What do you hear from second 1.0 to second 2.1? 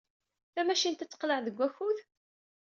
ad teqleɛ deg wakud?